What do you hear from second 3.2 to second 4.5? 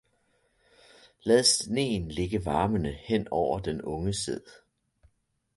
over den unge sæd